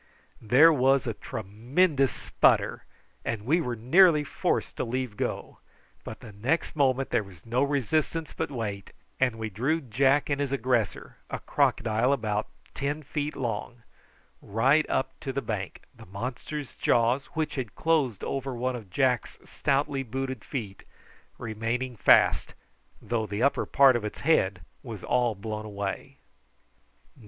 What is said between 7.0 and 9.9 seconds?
there was no resistance but weight, and we drew